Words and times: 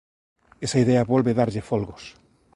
Esa 0.65 0.81
idea 0.85 1.09
volve 1.13 1.37
darlle 1.39 1.67
folgos. 1.69 2.03